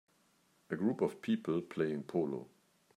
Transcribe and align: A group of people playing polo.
A 0.71 0.75
group 0.75 1.01
of 1.01 1.21
people 1.21 1.61
playing 1.61 2.01
polo. 2.05 2.47